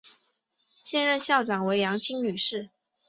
[0.81, 2.71] 现任校长为杨清女士。